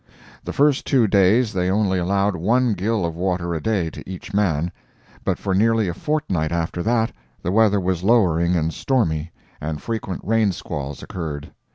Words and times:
The 0.43 0.51
first 0.51 0.87
two 0.87 1.07
days 1.07 1.53
they 1.53 1.69
only 1.69 1.99
allowed 1.99 2.35
one 2.35 2.73
gill 2.73 3.05
of 3.05 3.15
water 3.15 3.53
a 3.53 3.61
day 3.61 3.91
to 3.91 4.09
each 4.09 4.33
man; 4.33 4.71
but 5.23 5.37
for 5.37 5.53
nearly 5.53 5.87
a 5.87 5.93
fortnight 5.93 6.51
after 6.51 6.81
that 6.81 7.11
the 7.43 7.51
weather 7.51 7.79
was 7.79 8.01
lowering 8.03 8.55
and 8.55 8.73
stormy, 8.73 9.31
and 9.61 9.79
frequent 9.79 10.21
rain 10.23 10.53
squalls 10.53 11.03
occurred. 11.03 11.51